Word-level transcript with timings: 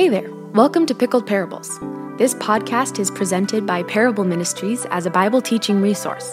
Hey 0.00 0.08
there, 0.08 0.32
welcome 0.54 0.86
to 0.86 0.94
Pickled 0.94 1.26
Parables. 1.26 1.78
This 2.16 2.32
podcast 2.32 2.98
is 2.98 3.10
presented 3.10 3.66
by 3.66 3.82
Parable 3.82 4.24
Ministries 4.24 4.86
as 4.86 5.04
a 5.04 5.10
Bible 5.10 5.42
teaching 5.42 5.82
resource. 5.82 6.30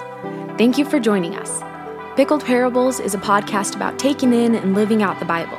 Thank 0.58 0.78
you 0.78 0.86
for 0.86 1.02
joining 1.02 1.36
us. 1.36 1.62
Pickled 2.16 2.46
Parables 2.46 3.02
is 3.02 3.14
a 3.14 3.18
podcast 3.18 3.76
about 3.76 4.00
taking 4.00 4.32
in 4.32 4.56
and 4.56 4.74
living 4.74 5.04
out 5.04 5.20
the 5.20 5.26
Bible. 5.26 5.58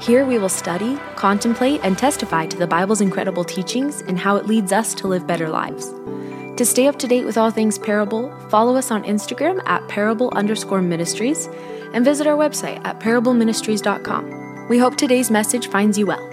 Here 0.00 0.24
we 0.24 0.38
will 0.38 0.48
study, 0.48 0.96
contemplate, 1.16 1.80
and 1.82 1.98
testify 1.98 2.46
to 2.46 2.56
the 2.56 2.68
Bible's 2.68 3.00
incredible 3.00 3.42
teachings 3.42 4.02
and 4.02 4.16
how 4.16 4.36
it 4.36 4.46
leads 4.46 4.70
us 4.70 4.94
to 4.94 5.08
live 5.08 5.26
better 5.26 5.48
lives. 5.48 5.92
To 6.56 6.64
stay 6.64 6.86
up 6.86 7.00
to 7.00 7.08
date 7.08 7.24
with 7.24 7.36
all 7.36 7.50
things 7.50 7.80
parable, 7.80 8.32
follow 8.48 8.76
us 8.76 8.92
on 8.92 9.02
Instagram 9.02 9.60
at 9.66 9.88
parable 9.88 10.30
underscore 10.36 10.82
ministries 10.82 11.48
and 11.94 12.04
visit 12.04 12.28
our 12.28 12.38
website 12.38 12.80
at 12.84 13.00
parableministries.com. 13.00 14.68
We 14.68 14.78
hope 14.78 14.94
today's 14.94 15.32
message 15.32 15.66
finds 15.66 15.98
you 15.98 16.06
well. 16.06 16.29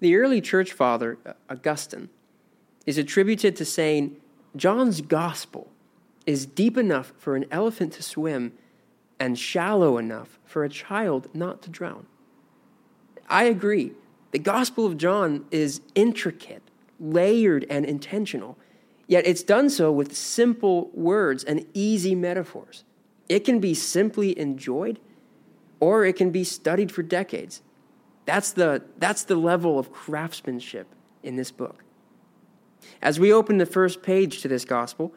The 0.00 0.16
early 0.16 0.40
church 0.40 0.72
father, 0.72 1.18
Augustine, 1.50 2.08
is 2.86 2.98
attributed 2.98 3.56
to 3.56 3.64
saying 3.64 4.16
John's 4.56 5.00
gospel 5.00 5.70
is 6.26 6.46
deep 6.46 6.76
enough 6.76 7.12
for 7.18 7.36
an 7.36 7.46
elephant 7.50 7.92
to 7.94 8.02
swim 8.02 8.52
and 9.18 9.38
shallow 9.38 9.98
enough 9.98 10.38
for 10.44 10.64
a 10.64 10.68
child 10.68 11.28
not 11.34 11.62
to 11.62 11.70
drown. 11.70 12.06
I 13.28 13.44
agree. 13.44 13.92
The 14.30 14.38
Gospel 14.38 14.86
of 14.86 14.96
John 14.96 15.46
is 15.50 15.80
intricate, 15.94 16.62
layered, 17.00 17.66
and 17.68 17.84
intentional, 17.84 18.58
yet 19.06 19.26
it's 19.26 19.42
done 19.42 19.70
so 19.70 19.90
with 19.90 20.16
simple 20.16 20.90
words 20.92 21.44
and 21.44 21.66
easy 21.74 22.14
metaphors. 22.14 22.84
It 23.28 23.40
can 23.40 23.58
be 23.58 23.74
simply 23.74 24.38
enjoyed, 24.38 25.00
or 25.80 26.04
it 26.04 26.16
can 26.16 26.30
be 26.30 26.44
studied 26.44 26.92
for 26.92 27.02
decades. 27.02 27.62
That's 28.28 28.52
the, 28.52 28.82
that's 28.98 29.22
the 29.22 29.36
level 29.36 29.78
of 29.78 29.90
craftsmanship 29.90 30.86
in 31.22 31.36
this 31.36 31.50
book. 31.50 31.82
As 33.00 33.18
we 33.18 33.32
open 33.32 33.56
the 33.56 33.64
first 33.64 34.02
page 34.02 34.42
to 34.42 34.48
this 34.48 34.66
gospel, 34.66 35.14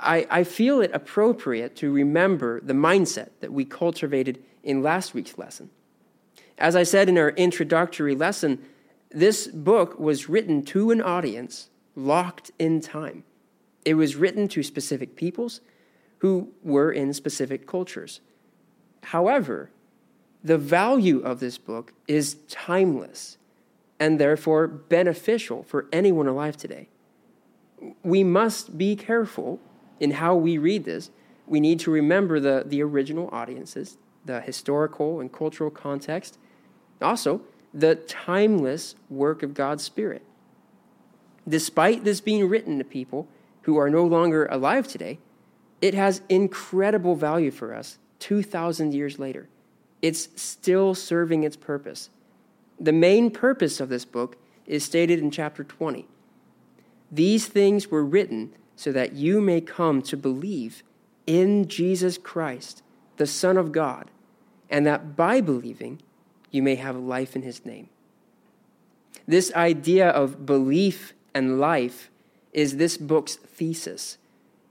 I, 0.00 0.26
I 0.30 0.44
feel 0.44 0.80
it 0.80 0.90
appropriate 0.94 1.76
to 1.76 1.92
remember 1.92 2.62
the 2.62 2.72
mindset 2.72 3.28
that 3.40 3.52
we 3.52 3.66
cultivated 3.66 4.42
in 4.62 4.82
last 4.82 5.12
week's 5.12 5.36
lesson. 5.36 5.68
As 6.56 6.74
I 6.74 6.84
said 6.84 7.10
in 7.10 7.18
our 7.18 7.32
introductory 7.32 8.14
lesson, 8.14 8.64
this 9.10 9.46
book 9.46 9.98
was 9.98 10.30
written 10.30 10.64
to 10.72 10.90
an 10.90 11.02
audience 11.02 11.68
locked 11.96 12.50
in 12.58 12.80
time. 12.80 13.24
It 13.84 13.92
was 13.92 14.16
written 14.16 14.48
to 14.48 14.62
specific 14.62 15.16
peoples 15.16 15.60
who 16.20 16.54
were 16.62 16.90
in 16.90 17.12
specific 17.12 17.66
cultures. 17.66 18.22
However, 19.02 19.70
the 20.42 20.58
value 20.58 21.20
of 21.20 21.40
this 21.40 21.58
book 21.58 21.92
is 22.06 22.36
timeless 22.48 23.38
and 23.98 24.20
therefore 24.20 24.66
beneficial 24.66 25.62
for 25.64 25.86
anyone 25.92 26.28
alive 26.28 26.56
today. 26.56 26.88
We 28.02 28.24
must 28.24 28.78
be 28.78 28.96
careful 28.96 29.60
in 29.98 30.12
how 30.12 30.36
we 30.36 30.58
read 30.58 30.84
this. 30.84 31.10
We 31.46 31.60
need 31.60 31.80
to 31.80 31.90
remember 31.90 32.38
the, 32.38 32.62
the 32.64 32.82
original 32.82 33.28
audiences, 33.32 33.98
the 34.24 34.40
historical 34.40 35.20
and 35.20 35.32
cultural 35.32 35.70
context, 35.70 36.38
also 37.00 37.42
the 37.74 37.96
timeless 37.96 38.94
work 39.10 39.42
of 39.42 39.54
God's 39.54 39.84
Spirit. 39.84 40.22
Despite 41.48 42.04
this 42.04 42.20
being 42.20 42.48
written 42.48 42.78
to 42.78 42.84
people 42.84 43.26
who 43.62 43.76
are 43.76 43.90
no 43.90 44.04
longer 44.04 44.46
alive 44.46 44.86
today, 44.86 45.18
it 45.80 45.94
has 45.94 46.22
incredible 46.28 47.14
value 47.14 47.50
for 47.50 47.74
us 47.74 47.98
2,000 48.18 48.92
years 48.92 49.18
later 49.18 49.48
it's 50.02 50.28
still 50.40 50.94
serving 50.94 51.42
its 51.42 51.56
purpose. 51.56 52.10
The 52.78 52.92
main 52.92 53.30
purpose 53.30 53.80
of 53.80 53.88
this 53.88 54.04
book 54.04 54.36
is 54.66 54.84
stated 54.84 55.18
in 55.18 55.30
chapter 55.30 55.64
20. 55.64 56.06
These 57.10 57.46
things 57.46 57.88
were 57.88 58.04
written 58.04 58.52
so 58.76 58.92
that 58.92 59.14
you 59.14 59.40
may 59.40 59.60
come 59.60 60.02
to 60.02 60.16
believe 60.16 60.82
in 61.26 61.66
Jesus 61.66 62.16
Christ, 62.16 62.82
the 63.16 63.26
Son 63.26 63.56
of 63.56 63.72
God, 63.72 64.10
and 64.70 64.86
that 64.86 65.16
by 65.16 65.40
believing 65.40 66.00
you 66.50 66.62
may 66.62 66.76
have 66.76 66.96
life 66.96 67.34
in 67.34 67.42
his 67.42 67.64
name. 67.64 67.88
This 69.26 69.52
idea 69.54 70.08
of 70.08 70.46
belief 70.46 71.12
and 71.34 71.60
life 71.60 72.10
is 72.52 72.76
this 72.76 72.96
book's 72.96 73.36
thesis, 73.36 74.16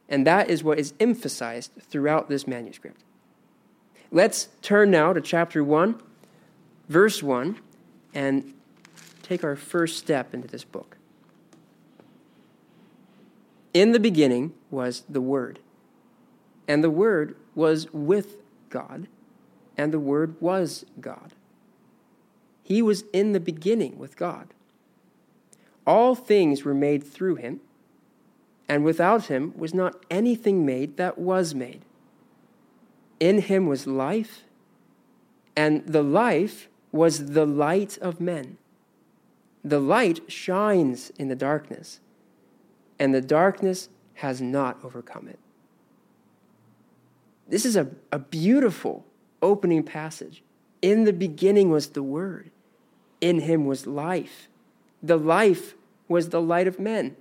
and 0.09 0.25
that 0.25 0.49
is 0.49 0.63
what 0.63 0.79
is 0.79 0.93
emphasized 0.99 1.71
throughout 1.79 2.29
this 2.29 2.47
manuscript. 2.47 3.03
Let's 4.11 4.47
turn 4.61 4.89
now 4.89 5.11
to 5.11 5.19
chapter 5.19 5.63
1, 5.63 6.01
verse 6.87 7.21
1, 7.21 7.59
and 8.13 8.53
take 9.21 9.43
our 9.43 9.57
first 9.57 9.97
step 9.97 10.33
into 10.33 10.47
this 10.47 10.63
book. 10.63 10.97
In 13.73 13.91
the 13.91 13.99
beginning 13.99 14.53
was 14.71 15.03
the 15.09 15.21
Word, 15.21 15.59
and 16.67 16.83
the 16.83 16.89
Word 16.89 17.35
was 17.53 17.91
with 17.91 18.37
God, 18.69 19.07
and 19.77 19.93
the 19.93 19.99
Word 19.99 20.35
was 20.39 20.85
God. 21.01 21.33
He 22.63 22.81
was 22.81 23.03
in 23.13 23.33
the 23.33 23.39
beginning 23.39 23.97
with 23.97 24.15
God. 24.15 24.53
All 25.85 26.15
things 26.15 26.63
were 26.63 26.73
made 26.73 27.03
through 27.03 27.35
him, 27.35 27.59
and 28.69 28.83
without 28.83 29.25
him 29.25 29.53
was 29.55 29.73
not 29.73 30.03
anything 30.09 30.65
made 30.65 30.97
that 30.97 31.17
was 31.17 31.53
made. 31.53 31.81
In 33.19 33.41
him 33.41 33.65
was 33.65 33.87
life, 33.87 34.43
and 35.55 35.85
the 35.87 36.03
life 36.03 36.69
was 36.91 37.31
the 37.31 37.45
light 37.45 37.97
of 37.97 38.21
men. 38.21 38.57
The 39.63 39.79
light 39.79 40.31
shines 40.31 41.11
in 41.17 41.27
the 41.27 41.35
darkness, 41.35 41.99
and 42.99 43.13
the 43.13 43.21
darkness 43.21 43.89
has 44.15 44.39
not 44.39 44.77
overcome 44.83 45.27
it. 45.27 45.39
This 47.47 47.65
is 47.65 47.75
a, 47.75 47.89
a 48.11 48.19
beautiful 48.19 49.05
opening 49.41 49.83
passage. 49.83 50.43
In 50.81 51.05
the 51.05 51.13
beginning 51.13 51.69
was 51.71 51.89
the 51.89 52.03
Word, 52.03 52.51
in 53.19 53.41
him 53.41 53.65
was 53.65 53.87
life. 53.87 54.47
The 55.01 55.17
life 55.17 55.73
was 56.07 56.29
the 56.29 56.41
light 56.41 56.67
of 56.67 56.79
men. 56.79 57.15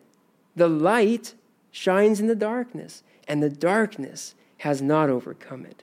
The 0.54 0.68
light 0.68 1.34
shines 1.70 2.20
in 2.20 2.26
the 2.26 2.34
darkness, 2.34 3.02
and 3.26 3.42
the 3.42 3.50
darkness 3.50 4.34
has 4.58 4.82
not 4.82 5.08
overcome 5.08 5.64
it 5.64 5.82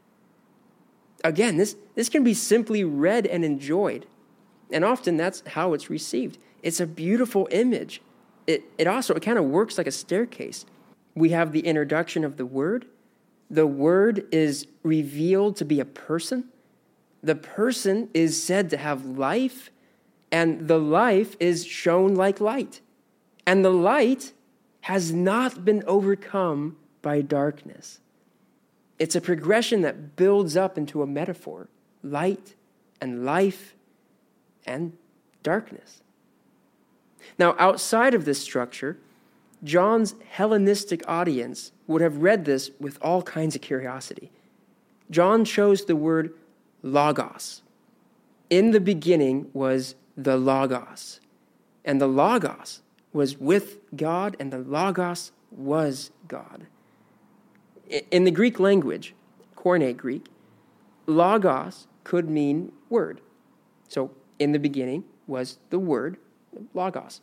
again, 1.23 1.57
this, 1.57 1.75
this 1.95 2.09
can 2.09 2.23
be 2.23 2.33
simply 2.33 2.83
read 2.83 3.25
and 3.25 3.45
enjoyed. 3.45 4.05
And 4.71 4.83
often 4.83 5.17
that's 5.17 5.43
how 5.47 5.73
it's 5.73 5.89
received. 5.89 6.37
It's 6.61 6.79
a 6.79 6.87
beautiful 6.87 7.47
image. 7.51 8.01
It, 8.47 8.63
it 8.77 8.87
also 8.87 9.13
it 9.13 9.21
kind 9.21 9.37
of 9.37 9.45
works 9.45 9.77
like 9.77 9.87
a 9.87 9.91
staircase. 9.91 10.65
We 11.15 11.29
have 11.29 11.51
the 11.51 11.61
introduction 11.61 12.23
of 12.23 12.37
the 12.37 12.45
word. 12.45 12.85
The 13.49 13.67
word 13.67 14.25
is 14.31 14.67
revealed 14.81 15.57
to 15.57 15.65
be 15.65 15.79
a 15.79 15.85
person. 15.85 16.45
The 17.21 17.35
person 17.35 18.09
is 18.13 18.41
said 18.41 18.69
to 18.71 18.77
have 18.77 19.05
life, 19.05 19.69
and 20.31 20.67
the 20.67 20.79
life 20.79 21.37
is 21.39 21.65
shown 21.65 22.15
like 22.15 22.41
light. 22.41 22.81
And 23.45 23.63
the 23.63 23.69
light 23.69 24.33
has 24.81 25.13
not 25.13 25.63
been 25.63 25.83
overcome 25.85 26.77
by 27.01 27.21
darkness. 27.21 27.99
It's 28.99 29.15
a 29.15 29.21
progression 29.21 29.81
that 29.81 30.15
builds 30.15 30.55
up 30.55 30.77
into 30.77 31.01
a 31.01 31.07
metaphor 31.07 31.67
light 32.03 32.55
and 33.01 33.25
life 33.25 33.75
and 34.65 34.93
darkness. 35.41 36.01
Now, 37.39 37.55
outside 37.57 38.13
of 38.13 38.25
this 38.25 38.41
structure, 38.41 38.97
John's 39.63 40.15
Hellenistic 40.29 41.07
audience 41.07 41.71
would 41.87 42.01
have 42.01 42.17
read 42.17 42.45
this 42.45 42.71
with 42.79 42.97
all 43.01 43.21
kinds 43.21 43.55
of 43.55 43.61
curiosity. 43.61 44.31
John 45.09 45.45
chose 45.45 45.85
the 45.85 45.95
word 45.95 46.33
logos. 46.81 47.61
In 48.49 48.71
the 48.71 48.81
beginning 48.81 49.49
was 49.53 49.95
the 50.17 50.37
logos, 50.37 51.21
and 51.85 51.99
the 51.99 52.07
logos 52.07 52.81
was 53.13 53.39
with 53.39 53.77
God, 53.95 54.35
and 54.39 54.51
the 54.51 54.59
logos 54.59 55.31
was 55.49 56.11
God 56.27 56.67
in 58.11 58.23
the 58.23 58.31
Greek 58.31 58.59
language, 58.59 59.13
Koine 59.55 59.95
Greek, 59.95 60.25
logos 61.05 61.87
could 62.03 62.29
mean 62.29 62.71
word. 62.89 63.21
So 63.87 64.11
in 64.39 64.51
the 64.51 64.59
beginning 64.59 65.03
was 65.27 65.59
the 65.69 65.79
word, 65.79 66.17
logos. 66.73 67.21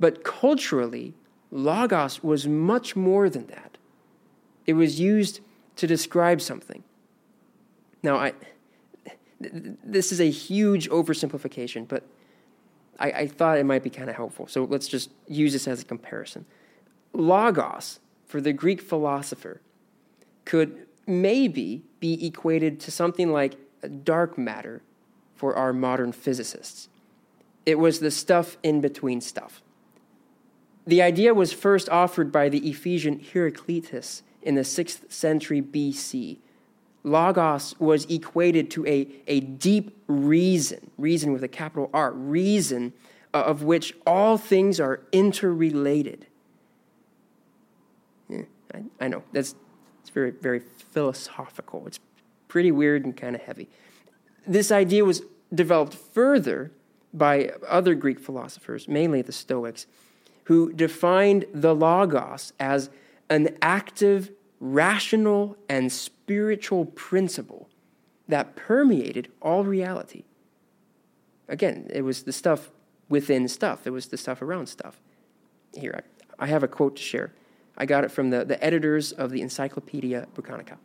But 0.00 0.24
culturally, 0.24 1.14
logos 1.50 2.22
was 2.22 2.46
much 2.46 2.96
more 2.96 3.28
than 3.28 3.46
that. 3.48 3.76
It 4.66 4.74
was 4.74 4.98
used 4.98 5.40
to 5.76 5.86
describe 5.86 6.40
something. 6.40 6.82
Now, 8.02 8.16
I, 8.16 8.32
this 9.40 10.12
is 10.12 10.20
a 10.20 10.30
huge 10.30 10.88
oversimplification, 10.88 11.86
but 11.86 12.04
I, 12.98 13.10
I 13.12 13.26
thought 13.26 13.58
it 13.58 13.64
might 13.64 13.82
be 13.82 13.90
kind 13.90 14.08
of 14.08 14.16
helpful. 14.16 14.46
So 14.46 14.64
let's 14.64 14.88
just 14.88 15.10
use 15.28 15.52
this 15.52 15.68
as 15.68 15.82
a 15.82 15.84
comparison. 15.84 16.46
Logos, 17.12 18.00
for 18.26 18.40
the 18.40 18.52
Greek 18.52 18.80
philosopher, 18.80 19.60
could 20.44 20.86
maybe 21.06 21.82
be 22.00 22.26
equated 22.26 22.80
to 22.80 22.90
something 22.90 23.32
like 23.32 23.56
dark 24.04 24.38
matter 24.38 24.82
for 25.34 25.54
our 25.56 25.72
modern 25.72 26.12
physicists. 26.12 26.88
It 27.66 27.78
was 27.78 28.00
the 28.00 28.10
stuff 28.10 28.56
in 28.62 28.80
between 28.80 29.20
stuff. 29.20 29.62
The 30.86 31.02
idea 31.02 31.32
was 31.32 31.52
first 31.52 31.88
offered 31.88 32.32
by 32.32 32.48
the 32.48 32.68
Ephesian 32.68 33.20
Heraclitus 33.20 34.22
in 34.42 34.56
the 34.56 34.62
6th 34.62 35.10
century 35.12 35.62
BC. 35.62 36.38
Logos 37.04 37.78
was 37.78 38.04
equated 38.06 38.70
to 38.72 38.86
a, 38.86 39.08
a 39.26 39.40
deep 39.40 39.96
reason, 40.06 40.90
reason 40.98 41.32
with 41.32 41.42
a 41.42 41.48
capital 41.48 41.90
R, 41.92 42.12
reason 42.12 42.92
uh, 43.34 43.38
of 43.38 43.62
which 43.62 43.94
all 44.06 44.38
things 44.38 44.78
are 44.78 45.00
interrelated. 45.10 46.26
Yeah, 48.28 48.42
I, 48.74 48.82
I 49.00 49.08
know, 49.08 49.22
that's 49.32 49.54
very, 50.12 50.30
very 50.30 50.60
philosophical. 50.60 51.86
It's 51.86 52.00
pretty 52.48 52.70
weird 52.70 53.04
and 53.04 53.16
kind 53.16 53.34
of 53.34 53.42
heavy. 53.42 53.68
This 54.46 54.70
idea 54.70 55.04
was 55.04 55.22
developed 55.54 55.94
further 55.94 56.72
by 57.14 57.52
other 57.68 57.94
Greek 57.94 58.18
philosophers, 58.18 58.88
mainly 58.88 59.22
the 59.22 59.32
Stoics, 59.32 59.86
who 60.44 60.72
defined 60.72 61.44
the 61.52 61.74
Logos 61.74 62.52
as 62.58 62.90
an 63.28 63.56
active, 63.62 64.32
rational, 64.60 65.56
and 65.68 65.92
spiritual 65.92 66.86
principle 66.86 67.68
that 68.28 68.56
permeated 68.56 69.30
all 69.40 69.64
reality. 69.64 70.24
Again, 71.48 71.86
it 71.90 72.02
was 72.02 72.22
the 72.22 72.32
stuff 72.32 72.70
within 73.08 73.46
stuff, 73.46 73.86
it 73.86 73.90
was 73.90 74.06
the 74.06 74.16
stuff 74.16 74.40
around 74.40 74.66
stuff. 74.66 75.00
Here, 75.74 76.02
I, 76.38 76.44
I 76.44 76.46
have 76.46 76.62
a 76.62 76.68
quote 76.68 76.96
to 76.96 77.02
share. 77.02 77.32
I 77.76 77.86
got 77.86 78.04
it 78.04 78.10
from 78.10 78.30
the, 78.30 78.44
the 78.44 78.62
editors 78.62 79.12
of 79.12 79.30
the 79.30 79.40
Encyclopedia 79.40 80.28
Britannica. 80.34 80.78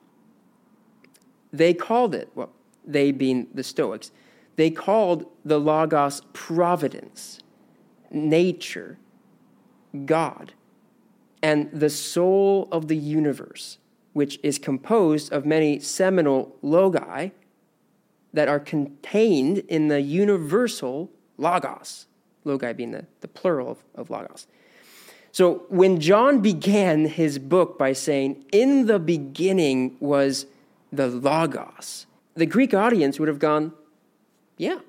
They 1.52 1.74
called 1.74 2.16
it, 2.16 2.30
well, 2.36 2.52
they 2.86 3.12
being 3.12 3.48
the 3.54 3.64
Stoics, 3.64 4.12
they 4.56 4.72
called 4.72 5.26
the 5.46 5.60
Logos 5.60 6.22
providence, 6.34 7.40
nature, 8.12 8.98
God, 10.06 10.54
and 11.42 11.70
the 11.72 11.90
soul 11.90 12.68
of 12.72 12.88
the 12.88 12.98
universe, 12.98 13.78
which 14.14 14.40
is 14.42 14.58
composed 14.58 15.32
of 15.32 15.46
many 15.46 15.80
seminal 15.80 16.56
logoi 16.64 17.32
that 18.34 18.48
are 18.48 18.60
contained 18.60 19.60
in 19.68 19.88
the 19.88 20.02
universal 20.02 21.12
Logos, 21.38 22.08
logoi 22.46 22.76
being 22.76 22.92
the, 22.92 23.06
the 23.22 23.28
plural 23.28 23.70
of, 23.70 23.84
of 23.94 24.10
Logos. 24.10 24.48
So 25.32 25.66
when 25.70 26.00
John 26.00 26.42
began 26.42 27.06
his 27.06 27.40
book 27.40 27.78
by 27.78 27.94
saying, 27.94 28.46
In 28.52 28.88
the 28.88 29.00
beginning 29.00 29.98
was 30.00 30.46
the 30.92 31.08
Logos, 31.08 32.06
the 32.36 32.46
Greek 32.46 32.74
audience 32.74 33.20
would 33.20 33.28
have 33.28 33.40
gone, 33.40 33.74
Yeah, 34.58 34.80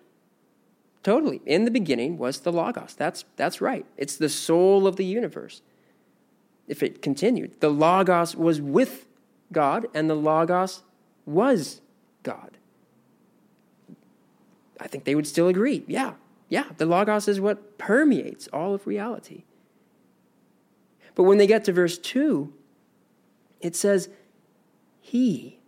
totally. 1.03 1.41
In 1.45 1.65
the 1.65 1.71
beginning 1.71 2.19
was 2.19 2.41
the 2.41 2.53
Logos. 2.53 2.95
That's, 2.95 3.25
that's 3.37 3.61
right. 3.61 3.85
It's 3.97 4.17
the 4.17 4.29
soul 4.29 4.87
of 4.87 4.97
the 4.97 5.05
universe. 5.05 5.63
If 6.67 6.83
it 6.83 7.03
continued, 7.03 7.61
the 7.61 7.71
Logos 7.71 8.37
was 8.37 8.61
with 8.61 9.07
God, 9.53 9.87
and 9.95 10.11
the 10.11 10.15
Logos 10.15 10.83
was 11.25 11.81
God. 12.23 12.59
I 14.79 14.87
think 14.87 15.05
they 15.05 15.15
would 15.15 15.27
still 15.27 15.49
agree. 15.49 15.85
Yeah, 15.87 16.15
yeah, 16.49 16.65
the 16.77 16.87
Logos 16.87 17.29
is 17.29 17.41
what 17.41 17.79
permeates 17.79 18.49
all 18.53 18.75
of 18.75 18.87
reality. 18.87 19.45
But 21.19 21.25
when 21.25 21.39
they 21.39 21.49
get 21.49 21.65
to 21.65 21.73
verse 21.73 21.99
2, 21.99 22.53
it 23.61 23.75
says, 23.75 24.09
He. 25.01 25.59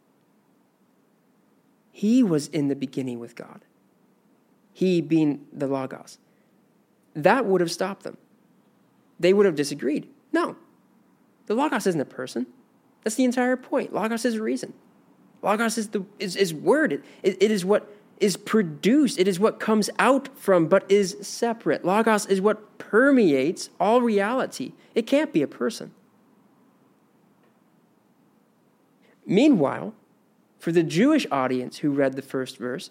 He 1.91 2.23
was 2.23 2.47
in 2.47 2.69
the 2.69 2.77
beginning 2.77 3.19
with 3.19 3.35
God. 3.35 3.65
He 4.73 5.01
being 5.01 5.45
the 5.53 5.67
Logos. 5.67 6.19
That 7.15 7.47
would 7.47 7.61
have 7.61 7.73
stopped 7.73 8.05
them. 8.05 8.17
They 9.19 9.33
would 9.33 9.45
have 9.45 9.57
disagreed. 9.57 10.09
No, 10.33 10.55
the 11.47 11.57
Logos 11.57 11.85
isn't 11.85 12.01
a 12.01 12.05
person. 12.05 12.47
That's 13.03 13.17
the 13.17 13.25
entire 13.25 13.57
point. 13.57 13.93
Logos 13.93 14.25
is 14.25 14.37
a 14.37 14.43
reason. 14.43 14.73
Logos 15.43 15.77
is, 15.77 15.89
the, 15.89 16.05
is, 16.21 16.37
is 16.37 16.55
word. 16.55 17.03
It, 17.25 17.43
it 17.43 17.51
is 17.51 17.65
what 17.65 17.93
is 18.21 18.37
produced, 18.37 19.19
it 19.19 19.27
is 19.27 19.41
what 19.41 19.59
comes 19.59 19.91
out 19.99 20.29
from, 20.39 20.69
but 20.69 20.89
is 20.89 21.17
separate. 21.23 21.85
Logos 21.85 22.27
is 22.27 22.41
what 22.41 22.70
permeates 22.91 23.71
all 23.79 24.03
reality. 24.03 24.73
It 24.97 25.07
can't 25.07 25.33
be 25.33 25.43
a 25.43 25.47
person. 25.47 25.93
Meanwhile, 29.25 29.95
for 30.59 30.73
the 30.73 30.83
Jewish 30.83 31.25
audience 31.31 31.79
who 31.79 31.93
read 31.93 32.17
the 32.17 32.23
first 32.23 32.57
verse, 32.57 32.91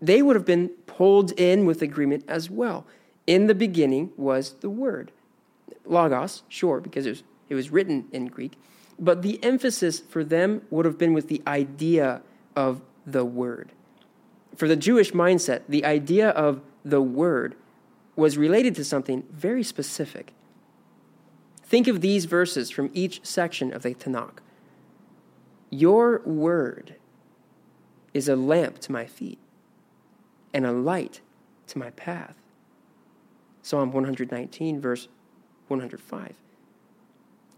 they 0.00 0.22
would 0.22 0.34
have 0.34 0.46
been 0.46 0.70
pulled 0.86 1.32
in 1.32 1.66
with 1.66 1.82
agreement 1.82 2.24
as 2.26 2.48
well. 2.48 2.86
In 3.26 3.48
the 3.48 3.54
beginning 3.54 4.12
was 4.16 4.54
the 4.60 4.70
Word. 4.70 5.12
Logos, 5.84 6.42
sure, 6.48 6.80
because 6.80 7.04
it 7.04 7.10
was, 7.10 7.22
it 7.50 7.54
was 7.54 7.70
written 7.70 8.06
in 8.12 8.26
Greek, 8.26 8.52
but 8.98 9.20
the 9.20 9.42
emphasis 9.44 10.00
for 10.00 10.24
them 10.24 10.62
would 10.70 10.86
have 10.86 10.96
been 10.96 11.12
with 11.12 11.28
the 11.28 11.42
idea 11.46 12.22
of 12.56 12.80
the 13.04 13.26
Word 13.26 13.72
for 14.58 14.66
the 14.66 14.76
Jewish 14.76 15.12
mindset, 15.12 15.62
the 15.68 15.84
idea 15.84 16.30
of 16.30 16.60
the 16.84 17.00
word 17.00 17.54
was 18.18 18.36
related 18.36 18.74
to 18.74 18.84
something 18.84 19.22
very 19.30 19.62
specific. 19.62 20.32
Think 21.62 21.86
of 21.86 22.00
these 22.00 22.24
verses 22.24 22.68
from 22.68 22.90
each 22.92 23.24
section 23.24 23.72
of 23.72 23.84
the 23.84 23.94
Tanakh. 23.94 24.38
Your 25.70 26.20
word 26.24 26.96
is 28.12 28.28
a 28.28 28.34
lamp 28.34 28.80
to 28.80 28.90
my 28.90 29.06
feet 29.06 29.38
and 30.52 30.66
a 30.66 30.72
light 30.72 31.20
to 31.68 31.78
my 31.78 31.90
path. 31.90 32.34
Psalm 33.62 33.92
119, 33.92 34.80
verse 34.80 35.06
105. 35.68 36.34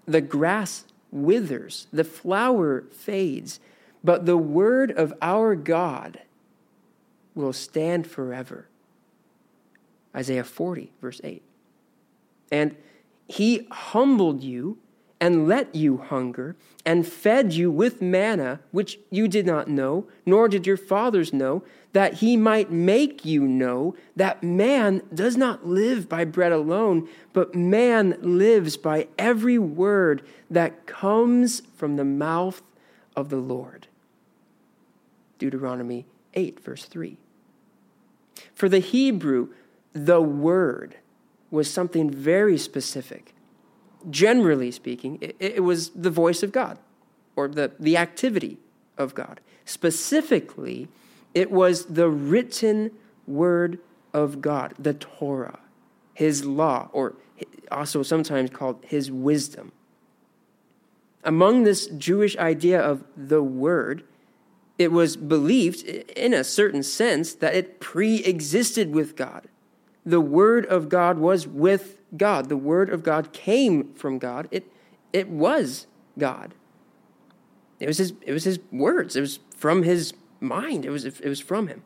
The 0.05 0.21
grass 0.21 0.85
withers, 1.11 1.87
the 1.91 2.05
flower 2.05 2.85
fades, 2.93 3.61
but 4.05 4.27
the 4.27 4.37
word 4.37 4.91
of 4.91 5.15
our 5.23 5.55
God 5.55 6.21
will 7.35 7.55
stand 7.55 8.07
forever. 8.07 8.67
Isaiah 10.15 10.45
40, 10.45 10.93
verse 11.01 11.21
8. 11.23 11.43
And 12.51 12.77
he 13.29 13.69
humbled 13.71 14.43
you 14.43 14.79
and 15.21 15.47
let 15.47 15.75
you 15.75 15.99
hunger 15.99 16.57
and 16.85 17.07
fed 17.07 17.53
you 17.53 17.71
with 17.71 18.01
manna, 18.01 18.61
which 18.71 18.99
you 19.11 19.29
did 19.29 19.47
not 19.47 19.69
know, 19.69 20.07
nor 20.25 20.49
did 20.49 20.67
your 20.67 20.79
fathers 20.79 21.33
know, 21.33 21.63
that 21.93 22.15
he 22.15 22.37
might 22.37 22.71
make 22.71 23.25
you 23.25 23.47
know 23.47 23.95
that 24.17 24.43
man 24.43 25.03
does 25.13 25.37
not 25.37 25.67
live 25.67 26.09
by 26.09 26.25
bread 26.25 26.53
alone, 26.53 27.09
but 27.33 27.55
man 27.55 28.17
lives 28.21 28.77
by 28.77 29.09
every 29.19 29.59
word 29.59 30.23
that 30.51 30.87
comes 30.87 31.61
from 31.77 31.97
the 31.97 32.05
mouth 32.05 32.63
of 33.15 33.29
the 33.29 33.37
Lord. 33.37 33.89
Deuteronomy 35.39 36.07
8, 36.35 36.61
verse 36.61 36.85
3. 36.85 37.19
For 38.55 38.69
the 38.69 38.79
Hebrew, 38.79 39.49
the 39.93 40.21
word 40.21 40.97
was 41.51 41.71
something 41.71 42.11
very 42.11 42.57
specific. 42.57 43.35
Generally 44.09 44.71
speaking, 44.71 45.19
it, 45.21 45.37
it, 45.39 45.65
was 45.65 45.91
the 45.91 46.11
voice 46.11 46.43
of 46.43 46.53
God 46.53 46.79
or 47.37 47.49
the, 47.49 47.73
the 47.79 47.97
activity 47.97 48.59
of 48.97 49.15
God. 49.15 49.41
Specifically, 49.65 50.89
it 51.35 51.51
was 51.51 51.87
the 51.87 52.09
written 52.09 52.93
word 53.27 53.79
of 54.15 54.41
God, 54.41 54.75
the 54.79 54.95
Torah, 54.95 55.61
his 56.15 56.45
law, 56.45 56.89
or 56.93 57.15
also 57.71 58.03
sometimes 58.03 58.51
called 58.51 58.83
his 58.87 59.11
wisdom. 59.11 59.73
Among 61.23 61.65
this 61.65 61.87
Jewish 61.87 62.37
idea 62.39 62.81
of 62.81 63.05
the 63.17 63.43
word 63.43 64.05
it 64.81 64.91
was 64.91 65.15
believed, 65.15 65.83
in 65.85 66.33
a 66.33 66.43
certain 66.43 66.83
sense, 66.83 67.35
that 67.35 67.55
it 67.55 67.81
pre 67.81 68.25
existed 68.25 68.95
with 68.95 69.15
God. 69.15 69.47
The 70.05 70.21
Word 70.21 70.67
of 70.67 70.89
God 70.89 71.19
was 71.19 71.47
with 71.47 72.01
God. 72.17 72.49
The 72.49 72.57
Word 72.57 72.91
of 72.91 73.03
God 73.03 73.33
came 73.33 73.93
from 73.95 74.19
God. 74.19 74.49
It, 74.51 74.71
it 75.13 75.29
was 75.29 75.87
God. 76.19 76.55
It 77.79 77.87
was, 77.87 77.99
his, 77.99 78.15
it 78.23 78.33
was 78.33 78.45
his 78.45 78.59
words. 78.71 79.17
It 79.17 79.21
was 79.21 79.41
from 79.57 79.83
his 79.83 80.13
mind. 80.41 80.85
It 80.85 80.91
was, 80.91 81.05
it 81.05 81.25
was 81.25 81.41
from 81.41 81.69
him. 81.69 81.83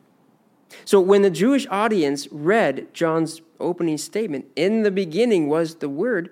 So 0.83 0.99
when 0.99 1.21
the 1.21 1.29
Jewish 1.29 1.67
audience 1.69 2.27
read 2.31 2.93
John's 2.93 3.41
opening 3.59 3.97
statement, 3.97 4.45
in 4.55 4.83
the 4.83 4.91
beginning 4.91 5.47
was 5.47 5.75
the 5.75 5.89
Word, 5.89 6.29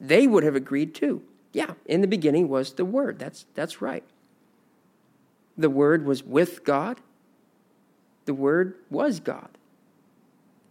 they 0.00 0.26
would 0.26 0.44
have 0.44 0.56
agreed 0.56 0.94
too. 0.94 1.22
Yeah, 1.52 1.74
in 1.86 2.02
the 2.02 2.06
beginning 2.06 2.48
was 2.48 2.74
the 2.74 2.84
Word. 2.84 3.18
That's, 3.18 3.46
that's 3.54 3.80
right 3.80 4.04
the 5.58 5.68
Word 5.68 6.06
was 6.06 6.22
with 6.22 6.64
God, 6.64 7.00
the 8.24 8.32
Word 8.32 8.76
was 8.88 9.18
God. 9.18 9.57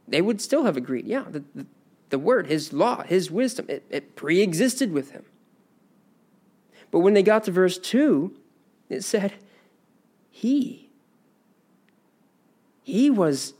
They 0.07 0.21
would 0.21 0.41
still 0.41 0.65
have 0.65 0.77
agreed. 0.77 1.05
Yeah, 1.05 1.25
the, 1.29 1.43
the, 1.53 1.65
the 2.09 2.19
Word, 2.19 2.47
His 2.47 2.71
law, 2.71 3.03
His 3.03 3.29
wisdom, 3.29 3.65
it, 3.69 3.85
it 3.89 4.15
pre 4.15 4.41
existed 4.41 4.91
with 4.91 5.11
Him. 5.11 5.25
But 6.91 6.99
when 6.99 7.13
they 7.13 7.23
got 7.23 7.43
to 7.45 7.51
verse 7.51 7.77
2, 7.77 8.35
It 8.89 9.03
said, 9.03 9.33
He. 10.29 10.89
He 12.83 13.09
was 13.09 13.53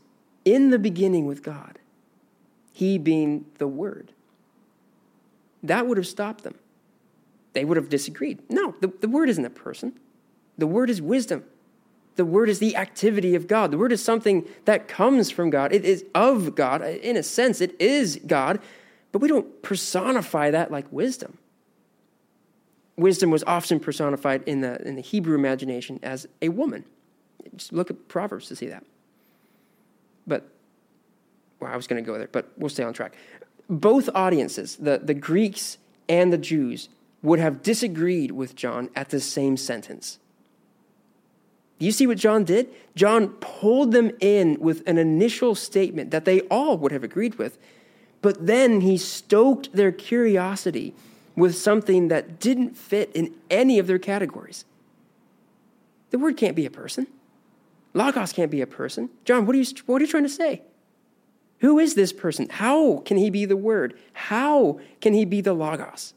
in 0.46 0.70
the 0.70 0.80
beginning 0.80 1.26
with 1.26 1.44
God, 1.44 1.80
He 2.72 2.98
being 2.98 3.46
the 3.58 3.68
Word. 3.68 4.14
That 5.64 5.88
would 5.88 5.98
have 5.98 6.08
stopped 6.08 6.44
them. 6.44 6.56
They 7.52 7.66
would 7.66 7.78
have 7.78 7.90
disagreed. 7.90 8.40
No, 8.50 8.76
the, 8.80 8.88
the 8.88 9.10
Word 9.10 9.30
isn't 9.30 9.44
a 9.44 9.50
person, 9.50 10.00
the 10.58 10.68
Word 10.68 10.90
is 10.90 11.02
wisdom. 11.02 11.44
The 12.18 12.26
Word 12.26 12.50
is 12.50 12.60
the 12.60 12.76
activity 12.76 13.36
of 13.36 13.48
God. 13.48 13.72
The 13.72 13.78
Word 13.78 13.92
is 13.92 14.04
something 14.04 14.46
that 14.66 14.88
comes 14.88 15.32
from 15.32 15.50
God. 15.50 15.72
It 15.72 15.86
is 15.86 16.04
of 16.14 16.56
God. 16.56 16.82
In 16.82 17.16
a 17.16 17.24
sense, 17.24 17.62
it 17.62 17.80
is 17.80 18.20
God, 18.28 18.60
but 19.12 19.22
we 19.22 19.28
don't 19.28 19.62
personify 19.62 20.52
that 20.52 20.72
like 20.72 20.92
wisdom. 20.92 21.38
Wisdom 22.98 23.30
was 23.30 23.44
often 23.46 23.80
personified 23.80 24.42
in 24.48 24.62
the, 24.62 24.82
in 24.88 24.96
the 24.96 25.02
Hebrew 25.02 25.36
imagination 25.36 26.00
as 26.02 26.28
a 26.42 26.50
woman. 26.50 26.84
Just 27.56 27.72
look 27.72 27.92
at 27.92 28.08
Proverbs 28.08 28.48
to 28.48 28.56
see 28.56 28.68
that. 28.68 28.84
But, 30.26 30.50
well, 31.60 31.72
I 31.72 31.76
was 31.76 31.86
going 31.86 32.04
to 32.04 32.06
go 32.06 32.18
there, 32.18 32.30
but 32.32 32.52
we'll 32.58 32.70
stay 32.70 32.84
on 32.84 32.94
track. 32.94 33.14
Both 33.70 34.10
audiences, 34.16 34.76
the, 34.78 35.00
the 35.04 35.14
Greeks 35.14 35.78
and 36.10 36.34
the 36.34 36.38
Jews, 36.38 36.90
would 37.22 37.40
have 37.40 37.62
disagreed 37.62 38.32
with 38.32 38.56
John 38.56 38.90
at 38.96 39.10
the 39.10 39.20
same 39.20 39.56
sentence. 39.56 40.18
Do 41.80 41.86
you 41.86 41.92
see 41.92 42.08
what 42.08 42.18
John 42.18 42.44
did? 42.44 42.70
John 42.96 43.30
pulled 43.40 43.92
them 43.92 44.12
in 44.20 44.60
with 44.60 44.88
an 44.88 44.98
initial 44.98 45.54
statement 45.54 46.12
that 46.12 46.26
they 46.26 46.42
all 46.42 46.78
would 46.78 46.92
have 46.92 47.04
agreed 47.04 47.36
with, 47.36 47.58
but 48.22 48.48
then 48.48 48.82
he 48.82 48.98
stoked 48.98 49.74
their 49.74 49.92
curiosity 49.92 50.94
with 51.36 51.56
something 51.56 52.08
that 52.08 52.40
didn't 52.40 52.76
fit 52.76 53.12
in 53.14 53.34
any 53.52 53.78
of 53.78 53.86
their 53.86 54.00
categories. 54.00 54.66
The 56.10 56.18
word 56.18 56.36
can't 56.36 56.56
be 56.56 56.66
a 56.66 56.72
person. 56.72 57.06
Logos 57.94 58.34
can't 58.34 58.50
be 58.50 58.62
a 58.62 58.68
person. 58.68 59.10
John, 59.24 59.46
what 59.46 59.56
are 59.56 59.60
you, 59.60 59.66
what 59.86 60.02
are 60.02 60.06
you 60.06 60.12
trying 60.12 60.24
to 60.24 60.30
say? 60.30 60.64
Who 61.60 61.80
is 61.80 61.96
this 61.96 62.14
person? 62.14 62.48
How 62.50 63.00
can 63.00 63.18
he 63.18 63.30
be 63.30 63.46
the 63.46 63.58
word? 63.58 63.98
How 64.14 64.80
can 65.02 65.14
he 65.14 65.26
be 65.26 65.42
the 65.42 65.54
Logos? 65.54 66.14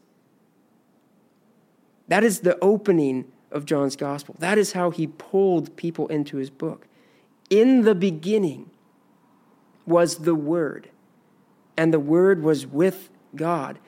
That 2.07 2.23
is 2.23 2.41
the 2.41 2.57
opening 2.61 3.31
of 3.51 3.65
John's 3.65 3.95
gospel. 3.95 4.35
That 4.39 4.57
is 4.57 4.73
how 4.73 4.89
he 4.91 5.07
pulled 5.07 5.75
people 5.75 6.07
into 6.07 6.37
his 6.37 6.49
book. 6.49 6.87
In 7.49 7.81
the 7.81 7.95
beginning 7.95 8.69
was 9.85 10.19
the 10.19 10.35
Word, 10.35 10.89
and 11.75 11.93
the 11.93 11.99
Word 11.99 12.43
was 12.43 12.65
with 12.65 13.09
God, 13.35 13.79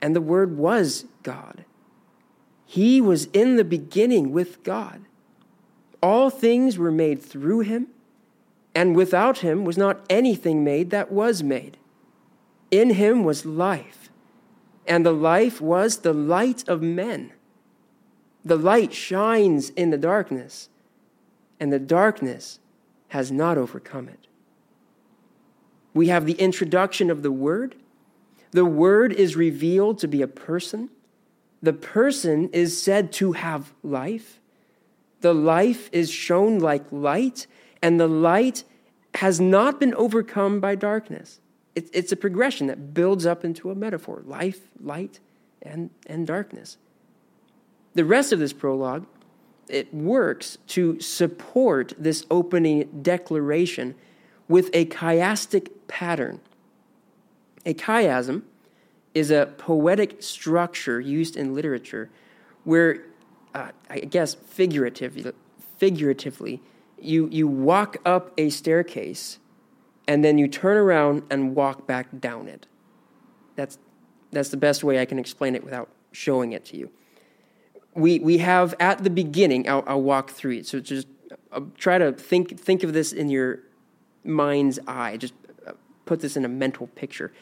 and 0.00 0.14
the 0.14 0.20
Word 0.20 0.56
was 0.56 1.06
God. 1.22 1.64
He 2.66 3.00
was 3.00 3.24
in 3.32 3.56
the 3.56 3.64
beginning 3.64 4.32
with 4.32 4.62
God. 4.62 5.02
All 6.02 6.30
things 6.30 6.78
were 6.78 6.92
made 6.92 7.22
through 7.22 7.60
him, 7.60 7.88
and 8.74 8.94
without 8.94 9.38
him 9.38 9.64
was 9.64 9.76
not 9.76 10.04
anything 10.08 10.62
made 10.62 10.90
that 10.90 11.10
was 11.10 11.42
made. 11.42 11.76
In 12.70 12.90
him 12.90 13.24
was 13.24 13.44
life, 13.44 14.10
and 14.86 15.04
the 15.04 15.12
life 15.12 15.60
was 15.60 15.98
the 15.98 16.12
light 16.12 16.68
of 16.68 16.80
men. 16.80 17.32
The 18.44 18.56
light 18.56 18.92
shines 18.92 19.70
in 19.70 19.90
the 19.90 19.98
darkness, 19.98 20.68
and 21.58 21.72
the 21.72 21.78
darkness 21.78 22.58
has 23.08 23.30
not 23.30 23.58
overcome 23.58 24.08
it. 24.08 24.26
We 25.92 26.08
have 26.08 26.26
the 26.26 26.34
introduction 26.34 27.10
of 27.10 27.22
the 27.22 27.32
Word. 27.32 27.74
The 28.52 28.64
Word 28.64 29.12
is 29.12 29.36
revealed 29.36 29.98
to 29.98 30.08
be 30.08 30.22
a 30.22 30.28
person. 30.28 30.90
The 31.62 31.72
person 31.72 32.48
is 32.50 32.80
said 32.80 33.12
to 33.14 33.32
have 33.32 33.74
life. 33.82 34.40
The 35.20 35.34
life 35.34 35.90
is 35.92 36.10
shown 36.10 36.58
like 36.58 36.84
light, 36.90 37.46
and 37.82 38.00
the 38.00 38.08
light 38.08 38.64
has 39.14 39.40
not 39.40 39.78
been 39.78 39.94
overcome 39.94 40.60
by 40.60 40.76
darkness. 40.76 41.40
It's 41.74 42.12
a 42.12 42.16
progression 42.16 42.66
that 42.66 42.94
builds 42.94 43.26
up 43.26 43.44
into 43.44 43.70
a 43.70 43.74
metaphor 43.74 44.22
life, 44.24 44.60
light, 44.80 45.20
and, 45.62 45.90
and 46.06 46.26
darkness. 46.26 46.78
The 47.94 48.04
rest 48.04 48.32
of 48.32 48.38
this 48.38 48.52
prologue, 48.52 49.06
it 49.68 49.92
works 49.92 50.58
to 50.68 51.00
support 51.00 51.92
this 51.98 52.24
opening 52.30 53.00
declaration 53.02 53.94
with 54.48 54.70
a 54.72 54.86
chiastic 54.86 55.70
pattern. 55.88 56.40
A 57.66 57.74
chiasm 57.74 58.42
is 59.14 59.30
a 59.30 59.52
poetic 59.58 60.22
structure 60.22 61.00
used 61.00 61.36
in 61.36 61.54
literature 61.54 62.10
where, 62.64 63.04
uh, 63.54 63.70
I 63.88 64.00
guess, 64.00 64.34
figuratively, 64.34 65.32
figuratively 65.78 66.62
you, 67.00 67.28
you 67.30 67.48
walk 67.48 67.96
up 68.04 68.32
a 68.38 68.50
staircase 68.50 69.38
and 70.06 70.24
then 70.24 70.38
you 70.38 70.48
turn 70.48 70.76
around 70.76 71.22
and 71.30 71.54
walk 71.54 71.86
back 71.86 72.20
down 72.20 72.48
it. 72.48 72.66
That's, 73.56 73.78
that's 74.30 74.48
the 74.48 74.56
best 74.56 74.84
way 74.84 75.00
I 75.00 75.04
can 75.04 75.18
explain 75.18 75.54
it 75.54 75.64
without 75.64 75.88
showing 76.12 76.52
it 76.52 76.64
to 76.66 76.76
you 76.76 76.90
we, 77.94 78.18
we 78.20 78.38
have 78.38 78.74
at 78.78 79.02
the 79.04 79.10
beginning, 79.10 79.68
I'll, 79.68 79.84
I'll 79.86 80.02
walk 80.02 80.30
through 80.30 80.58
it. 80.58 80.66
So 80.66 80.80
just 80.80 81.06
uh, 81.52 81.60
try 81.76 81.98
to 81.98 82.12
think, 82.12 82.58
think 82.58 82.82
of 82.82 82.92
this 82.92 83.12
in 83.12 83.28
your 83.28 83.60
mind's 84.24 84.78
eye. 84.86 85.16
Just 85.16 85.34
uh, 85.66 85.72
put 86.06 86.20
this 86.20 86.36
in 86.36 86.44
a 86.44 86.48
mental 86.48 86.86
picture. 86.88 87.32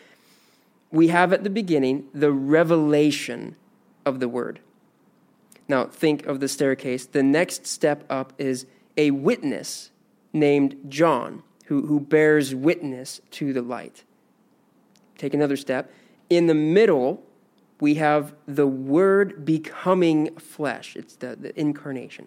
We 0.90 1.08
have 1.08 1.32
at 1.32 1.44
the 1.44 1.50
beginning 1.50 2.08
the 2.14 2.32
revelation 2.32 3.56
of 4.06 4.20
the 4.20 4.28
word. 4.28 4.60
Now, 5.68 5.84
think 5.84 6.24
of 6.26 6.40
the 6.40 6.48
staircase. 6.48 7.04
The 7.04 7.22
next 7.22 7.66
step 7.66 8.04
up 8.08 8.32
is 8.38 8.64
a 8.96 9.10
witness 9.10 9.90
named 10.32 10.76
John 10.88 11.42
who, 11.66 11.86
who 11.86 12.00
bears 12.00 12.54
witness 12.54 13.20
to 13.32 13.52
the 13.52 13.60
light. 13.60 14.04
Take 15.18 15.34
another 15.34 15.56
step. 15.56 15.92
In 16.30 16.46
the 16.46 16.54
middle 16.54 17.22
we 17.80 17.94
have 17.94 18.34
the 18.46 18.66
Word 18.66 19.44
becoming 19.44 20.34
flesh. 20.36 20.96
It's 20.96 21.16
the, 21.16 21.36
the 21.36 21.58
incarnation. 21.58 22.26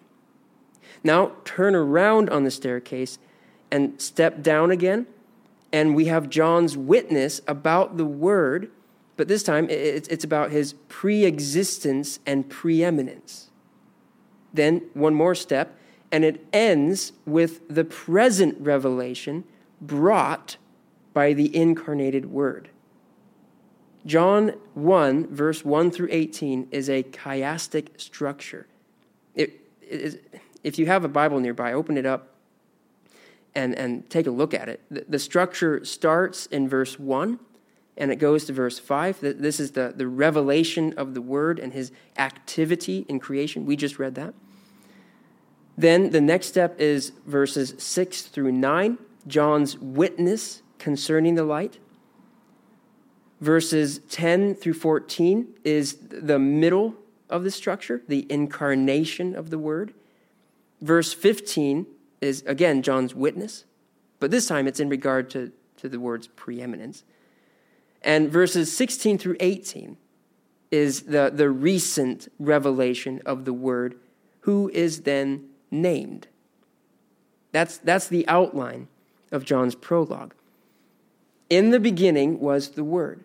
Now 1.04 1.32
turn 1.44 1.74
around 1.74 2.30
on 2.30 2.44
the 2.44 2.50
staircase 2.50 3.18
and 3.70 4.00
step 4.00 4.42
down 4.42 4.70
again, 4.70 5.06
and 5.72 5.94
we 5.94 6.06
have 6.06 6.28
John's 6.28 6.76
witness 6.76 7.40
about 7.46 7.96
the 7.96 8.04
Word, 8.04 8.70
but 9.16 9.28
this 9.28 9.42
time 9.42 9.68
it's 9.70 10.24
about 10.24 10.50
his 10.50 10.74
pre 10.88 11.24
existence 11.24 12.18
and 12.26 12.48
preeminence. 12.48 13.50
Then 14.52 14.82
one 14.94 15.14
more 15.14 15.34
step, 15.34 15.78
and 16.10 16.24
it 16.24 16.44
ends 16.52 17.12
with 17.24 17.66
the 17.68 17.84
present 17.84 18.56
revelation 18.60 19.44
brought 19.80 20.56
by 21.14 21.32
the 21.32 21.54
incarnated 21.56 22.26
Word. 22.26 22.68
John 24.04 24.54
1, 24.74 25.28
verse 25.28 25.64
1 25.64 25.90
through 25.90 26.08
18, 26.10 26.68
is 26.70 26.88
a 26.88 27.02
chiastic 27.02 28.00
structure. 28.00 28.66
It, 29.34 29.60
it 29.80 30.00
is, 30.00 30.18
if 30.64 30.78
you 30.78 30.86
have 30.86 31.04
a 31.04 31.08
Bible 31.08 31.40
nearby, 31.40 31.72
open 31.72 31.96
it 31.96 32.06
up 32.06 32.28
and, 33.54 33.74
and 33.74 34.08
take 34.10 34.26
a 34.26 34.30
look 34.30 34.54
at 34.54 34.68
it. 34.68 34.80
The, 34.90 35.04
the 35.08 35.18
structure 35.18 35.84
starts 35.84 36.46
in 36.46 36.68
verse 36.68 36.98
1 36.98 37.38
and 37.96 38.10
it 38.10 38.16
goes 38.16 38.46
to 38.46 38.52
verse 38.52 38.78
5. 38.78 39.20
This 39.20 39.60
is 39.60 39.72
the, 39.72 39.92
the 39.94 40.06
revelation 40.06 40.94
of 40.96 41.14
the 41.14 41.20
Word 41.20 41.58
and 41.58 41.72
his 41.72 41.92
activity 42.16 43.04
in 43.08 43.20
creation. 43.20 43.66
We 43.66 43.76
just 43.76 43.98
read 43.98 44.14
that. 44.14 44.34
Then 45.76 46.10
the 46.10 46.20
next 46.20 46.46
step 46.46 46.80
is 46.80 47.12
verses 47.26 47.74
6 47.78 48.22
through 48.22 48.52
9, 48.52 48.98
John's 49.26 49.78
witness 49.78 50.62
concerning 50.78 51.34
the 51.34 51.44
light. 51.44 51.78
Verses 53.42 53.98
10 54.08 54.54
through 54.54 54.74
14 54.74 55.48
is 55.64 55.98
the 56.10 56.38
middle 56.38 56.94
of 57.28 57.42
the 57.42 57.50
structure, 57.50 58.00
the 58.06 58.24
incarnation 58.30 59.34
of 59.34 59.50
the 59.50 59.58
Word. 59.58 59.94
Verse 60.80 61.12
15 61.12 61.86
is, 62.20 62.44
again, 62.46 62.82
John's 62.82 63.16
witness, 63.16 63.64
but 64.20 64.30
this 64.30 64.46
time 64.46 64.68
it's 64.68 64.78
in 64.78 64.88
regard 64.88 65.28
to, 65.30 65.50
to 65.78 65.88
the 65.88 65.98
word's 65.98 66.28
preeminence. 66.28 67.02
And 68.02 68.30
verses 68.30 68.74
16 68.76 69.18
through 69.18 69.38
18 69.40 69.96
is 70.70 71.02
the, 71.02 71.32
the 71.34 71.50
recent 71.50 72.30
revelation 72.38 73.20
of 73.26 73.44
the 73.44 73.52
Word, 73.52 73.96
who 74.42 74.70
is 74.72 75.02
then 75.02 75.48
named. 75.68 76.28
That's, 77.50 77.76
that's 77.78 78.06
the 78.06 78.26
outline 78.28 78.86
of 79.32 79.44
John's 79.44 79.74
prologue. 79.74 80.32
In 81.50 81.70
the 81.70 81.80
beginning 81.80 82.38
was 82.38 82.70
the 82.70 82.84
Word 82.84 83.24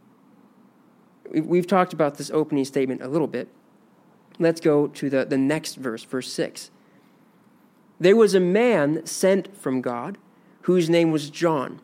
We've 1.31 1.67
talked 1.67 1.93
about 1.93 2.17
this 2.17 2.29
opening 2.31 2.65
statement 2.65 3.01
a 3.01 3.07
little 3.07 3.27
bit. 3.27 3.47
Let's 4.39 4.61
go 4.61 4.87
to 4.87 5.09
the, 5.09 5.25
the 5.25 5.37
next 5.37 5.75
verse, 5.75 6.03
verse 6.03 6.31
6. 6.31 6.71
There 7.99 8.15
was 8.15 8.33
a 8.33 8.39
man 8.39 9.05
sent 9.05 9.55
from 9.55 9.81
God 9.81 10.17
whose 10.63 10.89
name 10.89 11.11
was 11.11 11.29
John. 11.29 11.79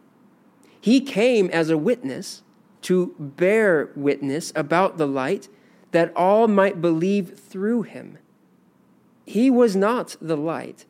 He 0.81 0.99
came 1.01 1.49
as 1.51 1.69
a 1.69 1.77
witness 1.77 2.43
to 2.83 3.15
bear 3.19 3.91
witness 3.95 4.51
about 4.55 4.97
the 4.97 5.07
light 5.07 5.49
that 5.91 6.11
all 6.15 6.47
might 6.47 6.81
believe 6.81 7.39
through 7.39 7.83
him. 7.83 8.17
He 9.25 9.49
was 9.49 9.75
not 9.75 10.15
the 10.21 10.37
light, 10.37 10.85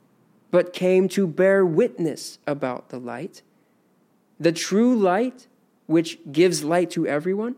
but 0.51 0.73
came 0.73 1.07
to 1.09 1.27
bear 1.27 1.65
witness 1.65 2.39
about 2.45 2.89
the 2.89 2.99
light. 2.99 3.41
The 4.39 4.51
true 4.51 4.95
light, 4.95 5.47
which 5.87 6.19
gives 6.31 6.63
light 6.63 6.91
to 6.91 7.07
everyone, 7.07 7.55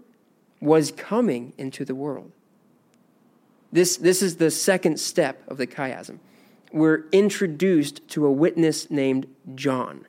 was 0.61 0.91
coming 0.91 1.53
into 1.57 1.85
the 1.85 1.95
world. 1.95 2.31
This, 3.71 3.97
this 3.97 4.21
is 4.21 4.37
the 4.37 4.51
second 4.51 4.99
step 4.99 5.43
of 5.47 5.57
the 5.57 5.67
chiasm. 5.67 6.19
We're 6.71 7.05
introduced 7.11 8.07
to 8.09 8.25
a 8.25 8.31
witness 8.31 8.89
named 8.89 9.27
John. 9.55 10.05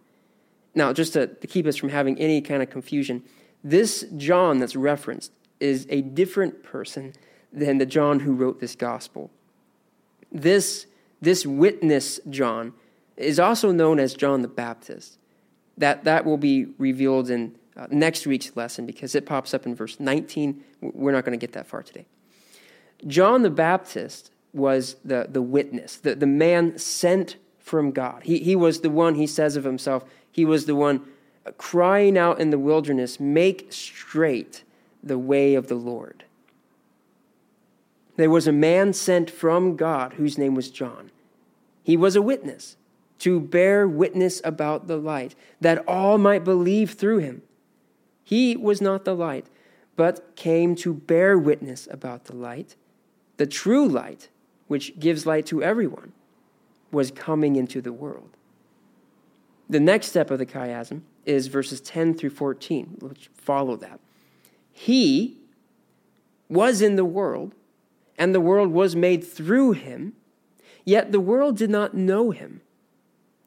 Now, 0.74 0.92
just 0.92 1.12
to, 1.14 1.26
to 1.26 1.46
keep 1.46 1.66
us 1.66 1.76
from 1.76 1.90
having 1.90 2.18
any 2.18 2.40
kind 2.40 2.62
of 2.62 2.70
confusion, 2.70 3.22
this 3.62 4.04
John 4.16 4.58
that's 4.58 4.76
referenced 4.76 5.32
is 5.58 5.86
a 5.90 6.00
different 6.00 6.62
person 6.62 7.12
than 7.52 7.78
the 7.78 7.86
John 7.86 8.20
who 8.20 8.34
wrote 8.34 8.60
this 8.60 8.74
gospel. 8.74 9.30
This, 10.32 10.86
this 11.20 11.44
witness 11.44 12.20
John 12.30 12.72
is 13.16 13.38
also 13.38 13.72
known 13.72 13.98
as 13.98 14.14
John 14.14 14.42
the 14.42 14.48
Baptist. 14.48 15.18
That, 15.76 16.04
that 16.04 16.24
will 16.24 16.38
be 16.38 16.66
revealed 16.78 17.30
in 17.30 17.56
uh, 17.80 17.86
next 17.90 18.26
week's 18.26 18.54
lesson 18.56 18.84
because 18.84 19.14
it 19.14 19.24
pops 19.24 19.54
up 19.54 19.64
in 19.64 19.74
verse 19.74 19.98
19. 19.98 20.62
We're 20.82 21.12
not 21.12 21.24
going 21.24 21.38
to 21.38 21.42
get 21.42 21.54
that 21.54 21.66
far 21.66 21.82
today. 21.82 22.04
John 23.06 23.42
the 23.42 23.50
Baptist 23.50 24.30
was 24.52 24.96
the, 25.02 25.26
the 25.30 25.40
witness, 25.40 25.96
the, 25.96 26.14
the 26.14 26.26
man 26.26 26.76
sent 26.76 27.36
from 27.58 27.92
God. 27.92 28.24
He, 28.24 28.40
he 28.40 28.54
was 28.54 28.82
the 28.82 28.90
one, 28.90 29.14
he 29.14 29.26
says 29.26 29.56
of 29.56 29.64
himself, 29.64 30.04
he 30.30 30.44
was 30.44 30.66
the 30.66 30.74
one 30.74 31.06
crying 31.56 32.18
out 32.18 32.38
in 32.38 32.50
the 32.50 32.58
wilderness, 32.58 33.18
Make 33.18 33.72
straight 33.72 34.62
the 35.02 35.18
way 35.18 35.54
of 35.54 35.68
the 35.68 35.76
Lord. 35.76 36.24
There 38.16 38.28
was 38.28 38.46
a 38.46 38.52
man 38.52 38.92
sent 38.92 39.30
from 39.30 39.76
God 39.76 40.14
whose 40.14 40.36
name 40.36 40.54
was 40.54 40.70
John. 40.70 41.10
He 41.82 41.96
was 41.96 42.16
a 42.16 42.22
witness 42.22 42.76
to 43.20 43.40
bear 43.40 43.88
witness 43.88 44.42
about 44.44 44.86
the 44.86 44.96
light, 44.96 45.34
that 45.60 45.86
all 45.86 46.18
might 46.18 46.44
believe 46.44 46.92
through 46.92 47.18
him. 47.18 47.42
He 48.24 48.56
was 48.56 48.80
not 48.80 49.04
the 49.04 49.14
light, 49.14 49.46
but 49.96 50.34
came 50.36 50.74
to 50.76 50.94
bear 50.94 51.38
witness 51.38 51.88
about 51.90 52.24
the 52.24 52.36
light. 52.36 52.76
The 53.36 53.46
true 53.46 53.88
light, 53.88 54.28
which 54.68 54.98
gives 54.98 55.26
light 55.26 55.46
to 55.46 55.62
everyone, 55.62 56.12
was 56.92 57.10
coming 57.10 57.56
into 57.56 57.80
the 57.80 57.92
world. 57.92 58.30
The 59.68 59.80
next 59.80 60.08
step 60.08 60.30
of 60.30 60.38
the 60.38 60.46
chiasm 60.46 61.02
is 61.24 61.46
verses 61.46 61.80
10 61.80 62.14
through 62.14 62.30
14, 62.30 62.96
which 63.00 63.30
follow 63.34 63.76
that. 63.76 64.00
He 64.72 65.38
was 66.48 66.82
in 66.82 66.96
the 66.96 67.04
world, 67.04 67.54
and 68.18 68.34
the 68.34 68.40
world 68.40 68.72
was 68.72 68.96
made 68.96 69.22
through 69.22 69.72
him, 69.72 70.14
yet 70.84 71.12
the 71.12 71.20
world 71.20 71.56
did 71.56 71.70
not 71.70 71.94
know 71.94 72.30
him. 72.30 72.60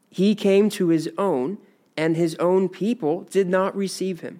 He 0.10 0.36
came 0.36 0.70
to 0.72 0.90
his 0.90 1.10
own, 1.18 1.58
and 1.98 2.16
his 2.16 2.36
own 2.36 2.70
people 2.70 3.22
did 3.24 3.50
not 3.50 3.76
receive 3.76 4.22
him. 4.22 4.40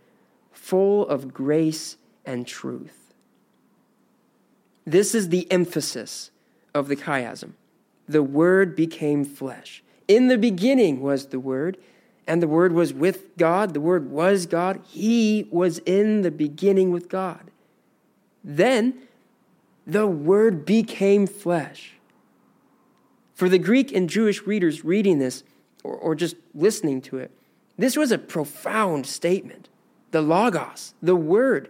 full 0.61 1.07
of 1.07 1.33
grace 1.33 1.97
and 2.23 2.45
truth. 2.45 3.13
This 4.85 5.15
is 5.15 5.29
the 5.29 5.51
emphasis 5.51 6.29
of 6.75 6.87
the 6.87 6.95
chiasm. 6.95 7.53
The 8.07 8.21
Word 8.21 8.75
became 8.75 9.25
flesh. 9.25 9.83
In 10.07 10.27
the 10.27 10.37
beginning 10.37 11.01
was 11.01 11.27
the 11.27 11.39
Word, 11.39 11.77
and 12.27 12.43
the 12.43 12.47
Word 12.47 12.73
was 12.73 12.93
with 12.93 13.35
God. 13.37 13.73
The 13.73 13.81
Word 13.81 14.11
was 14.11 14.45
God. 14.45 14.81
He 14.87 15.47
was 15.49 15.79
in 15.79 16.21
the 16.21 16.29
beginning 16.29 16.91
with 16.91 17.09
God. 17.09 17.49
Then 18.43 18.99
the 19.87 20.05
Word 20.05 20.63
became 20.63 21.25
flesh. 21.25 21.93
For 23.33 23.49
the 23.49 23.57
Greek 23.57 23.91
and 23.91 24.07
Jewish 24.07 24.43
readers 24.43 24.85
reading 24.85 25.17
this, 25.17 25.43
or, 25.83 25.95
or 25.95 26.13
just 26.13 26.35
listening 26.53 27.01
to 27.01 27.17
it, 27.17 27.31
this 27.79 27.97
was 27.97 28.11
a 28.11 28.19
profound 28.19 29.07
statement. 29.07 29.67
The 30.11 30.21
Logos, 30.21 30.93
the 31.01 31.15
Word, 31.15 31.69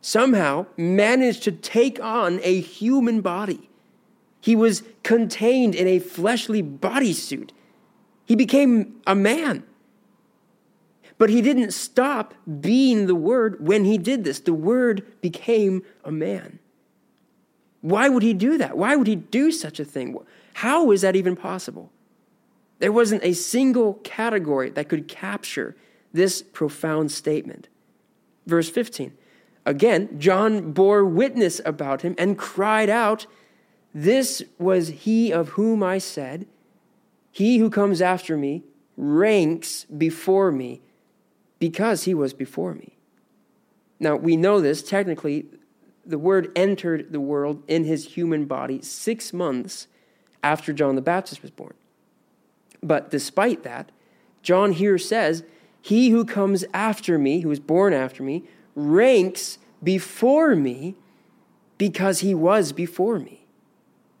somehow 0.00 0.66
managed 0.76 1.42
to 1.44 1.52
take 1.52 2.00
on 2.00 2.40
a 2.42 2.60
human 2.60 3.20
body 3.20 3.68
he 4.40 4.54
was 4.54 4.82
contained 5.02 5.74
in 5.74 5.86
a 5.86 5.98
fleshly 5.98 6.62
bodysuit. 6.62 7.50
He 8.24 8.36
became 8.36 9.00
a 9.06 9.14
man. 9.14 9.64
But 11.16 11.30
he 11.30 11.42
didn't 11.42 11.72
stop 11.72 12.34
being 12.60 13.06
the 13.06 13.14
Word 13.14 13.66
when 13.66 13.84
he 13.84 13.98
did 13.98 14.24
this. 14.24 14.40
The 14.40 14.54
Word 14.54 15.04
became 15.20 15.82
a 16.04 16.12
man. 16.12 16.60
Why 17.80 18.08
would 18.08 18.22
he 18.22 18.34
do 18.34 18.58
that? 18.58 18.76
Why 18.76 18.96
would 18.96 19.06
he 19.06 19.16
do 19.16 19.50
such 19.50 19.80
a 19.80 19.84
thing? 19.84 20.16
How 20.54 20.90
is 20.92 21.00
that 21.02 21.16
even 21.16 21.36
possible? 21.36 21.90
There 22.78 22.92
wasn't 22.92 23.24
a 23.24 23.32
single 23.32 23.94
category 24.04 24.70
that 24.70 24.88
could 24.88 25.08
capture 25.08 25.74
this 26.12 26.42
profound 26.42 27.10
statement. 27.12 27.68
Verse 28.46 28.70
15. 28.70 29.12
Again, 29.66 30.18
John 30.18 30.72
bore 30.72 31.04
witness 31.04 31.60
about 31.64 32.02
him 32.02 32.14
and 32.18 32.38
cried 32.38 32.88
out, 32.88 33.26
this 33.94 34.42
was 34.58 34.88
he 34.88 35.32
of 35.32 35.50
whom 35.50 35.82
I 35.82 35.98
said, 35.98 36.46
He 37.30 37.58
who 37.58 37.70
comes 37.70 38.00
after 38.00 38.36
me 38.36 38.62
ranks 38.96 39.84
before 39.84 40.50
me 40.50 40.80
because 41.58 42.04
he 42.04 42.14
was 42.14 42.32
before 42.32 42.74
me. 42.74 42.96
Now, 44.00 44.16
we 44.16 44.36
know 44.36 44.60
this 44.60 44.82
technically. 44.82 45.46
The 46.06 46.18
word 46.18 46.50
entered 46.56 47.12
the 47.12 47.20
world 47.20 47.62
in 47.68 47.84
his 47.84 48.14
human 48.14 48.46
body 48.46 48.80
six 48.80 49.32
months 49.32 49.88
after 50.42 50.72
John 50.72 50.94
the 50.94 51.02
Baptist 51.02 51.42
was 51.42 51.50
born. 51.50 51.74
But 52.82 53.10
despite 53.10 53.62
that, 53.64 53.92
John 54.42 54.72
here 54.72 54.96
says, 54.96 55.44
He 55.88 56.10
who 56.10 56.26
comes 56.26 56.66
after 56.74 57.18
me, 57.18 57.40
who 57.40 57.48
was 57.48 57.60
born 57.60 57.94
after 57.94 58.22
me, 58.22 58.42
ranks 58.74 59.56
before 59.82 60.54
me 60.54 60.96
because 61.78 62.20
he 62.20 62.34
was 62.34 62.72
before 62.72 63.18
me 63.18 63.46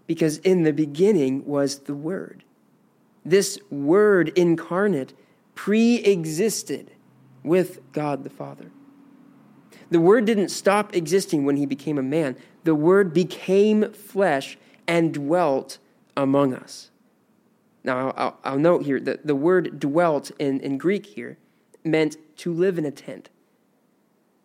because 0.06 0.38
in 0.38 0.62
the 0.62 0.72
beginning 0.72 1.44
was 1.44 1.80
the 1.80 1.94
Word. 1.94 2.42
This 3.22 3.58
Word 3.70 4.30
incarnate 4.30 5.12
pre 5.54 5.96
existed 5.96 6.90
with 7.42 7.80
God 7.92 8.24
the 8.24 8.30
Father. 8.30 8.70
The 9.90 10.00
Word 10.00 10.24
didn't 10.24 10.48
stop 10.48 10.96
existing 10.96 11.44
when 11.44 11.58
he 11.58 11.66
became 11.66 11.98
a 11.98 12.02
man, 12.02 12.38
the 12.64 12.74
Word 12.74 13.12
became 13.12 13.92
flesh 13.92 14.56
and 14.86 15.12
dwelt 15.12 15.76
among 16.16 16.54
us. 16.54 16.90
Now, 17.84 18.14
I'll, 18.16 18.38
I'll 18.42 18.58
note 18.58 18.86
here 18.86 19.00
that 19.00 19.26
the 19.26 19.36
word 19.36 19.78
dwelt 19.78 20.30
in, 20.38 20.60
in 20.60 20.78
Greek 20.78 21.04
here 21.04 21.36
meant 21.90 22.16
to 22.38 22.52
live 22.52 22.78
in 22.78 22.84
a 22.84 22.90
tent. 22.90 23.30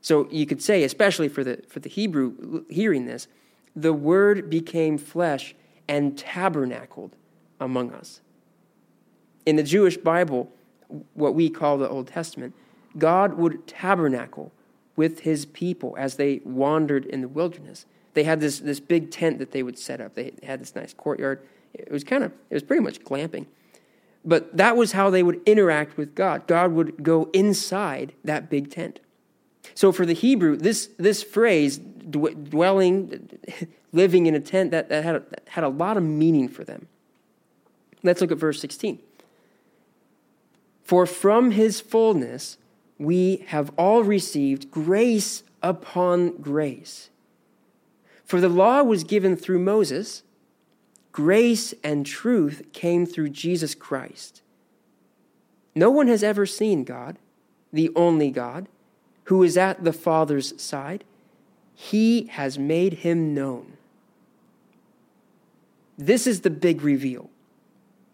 So 0.01 0.27
you 0.29 0.45
could 0.45 0.61
say, 0.61 0.83
especially 0.83 1.29
for 1.29 1.43
the, 1.43 1.63
for 1.67 1.79
the 1.79 1.89
Hebrew 1.89 2.65
hearing 2.69 3.05
this, 3.05 3.27
the 3.75 3.93
Word 3.93 4.49
became 4.49 4.97
flesh 4.97 5.55
and 5.87 6.17
tabernacled 6.17 7.15
among 7.59 7.91
us. 7.91 8.21
In 9.45 9.55
the 9.55 9.63
Jewish 9.63 9.97
Bible, 9.97 10.51
what 11.13 11.35
we 11.35 11.49
call 11.49 11.77
the 11.77 11.89
Old 11.89 12.07
Testament, 12.07 12.53
God 12.97 13.35
would 13.35 13.65
tabernacle 13.67 14.51
with 14.95 15.21
his 15.21 15.45
people 15.45 15.95
as 15.97 16.15
they 16.15 16.41
wandered 16.45 17.05
in 17.05 17.21
the 17.21 17.27
wilderness. 17.27 17.85
They 18.13 18.23
had 18.23 18.39
this, 18.39 18.59
this 18.59 18.79
big 18.79 19.09
tent 19.09 19.39
that 19.39 19.51
they 19.51 19.63
would 19.63 19.79
set 19.79 19.99
up. 19.99 20.13
They 20.13 20.33
had 20.43 20.61
this 20.61 20.75
nice 20.75 20.93
courtyard. 20.93 21.41
It 21.73 21.91
was 21.91 22.03
kind 22.03 22.23
of, 22.23 22.31
it 22.49 22.53
was 22.53 22.63
pretty 22.63 22.83
much 22.83 23.01
glamping. 23.01 23.47
But 24.25 24.55
that 24.55 24.77
was 24.77 24.93
how 24.93 25.09
they 25.09 25.23
would 25.23 25.41
interact 25.45 25.97
with 25.97 26.15
God. 26.15 26.47
God 26.47 26.71
would 26.71 27.03
go 27.03 27.29
inside 27.33 28.13
that 28.23 28.49
big 28.49 28.71
tent. 28.71 28.99
So 29.75 29.91
for 29.91 30.05
the 30.05 30.13
Hebrew, 30.13 30.55
this, 30.55 30.89
this 30.97 31.23
phrase, 31.23 31.77
dwelling, 31.77 33.29
living 33.91 34.25
in 34.25 34.35
a 34.35 34.39
tent, 34.39 34.71
that, 34.71 34.89
that 34.89 35.03
had, 35.03 35.15
a, 35.15 35.23
had 35.49 35.63
a 35.63 35.69
lot 35.69 35.97
of 35.97 36.03
meaning 36.03 36.47
for 36.47 36.63
them. 36.63 36.87
Let's 38.03 38.21
look 38.21 38.31
at 38.31 38.37
verse 38.37 38.59
16. 38.59 38.99
For 40.83 41.05
from 41.05 41.51
his 41.51 41.81
fullness 41.81 42.57
we 42.99 43.43
have 43.47 43.71
all 43.77 44.03
received 44.03 44.69
grace 44.69 45.43
upon 45.61 46.37
grace. 46.37 47.09
For 48.23 48.39
the 48.39 48.49
law 48.49 48.83
was 48.83 49.03
given 49.03 49.35
through 49.35 49.59
Moses, 49.59 50.23
grace 51.13 51.73
and 51.83 52.05
truth 52.05 52.63
came 52.73 53.05
through 53.05 53.29
Jesus 53.29 53.73
Christ. 53.73 54.41
No 55.73 55.89
one 55.89 56.07
has 56.07 56.23
ever 56.23 56.45
seen 56.45 56.83
God, 56.83 57.17
the 57.71 57.89
only 57.95 58.29
God, 58.29 58.67
who 59.25 59.41
is 59.43 59.57
at 59.57 59.83
the 59.83 59.93
Father's 59.93 60.59
side. 60.61 61.05
He 61.73 62.25
has 62.25 62.59
made 62.59 62.93
him 62.95 63.33
known. 63.33 63.77
This 65.97 66.27
is 66.27 66.41
the 66.41 66.49
big 66.49 66.81
reveal. 66.81 67.29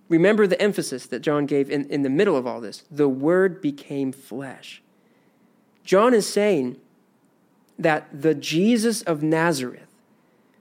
Remember 0.09 0.47
the 0.47 0.61
emphasis 0.61 1.05
that 1.07 1.21
John 1.21 1.45
gave 1.45 1.69
in, 1.69 1.85
in 1.89 2.03
the 2.03 2.09
middle 2.09 2.35
of 2.35 2.45
all 2.45 2.61
this. 2.61 2.83
The 2.91 3.09
Word 3.09 3.61
became 3.61 4.11
flesh. 4.11 4.81
John 5.83 6.13
is 6.13 6.27
saying 6.27 6.77
that 7.77 8.07
the 8.11 8.35
Jesus 8.35 9.01
of 9.03 9.23
Nazareth, 9.23 9.88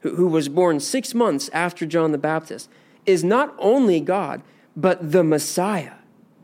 who, 0.00 0.14
who 0.16 0.26
was 0.26 0.48
born 0.48 0.80
six 0.80 1.14
months 1.14 1.48
after 1.52 1.86
John 1.86 2.12
the 2.12 2.18
Baptist, 2.18 2.68
is 3.06 3.24
not 3.24 3.54
only 3.58 4.00
God, 4.00 4.42
but 4.76 5.12
the 5.12 5.24
Messiah, 5.24 5.94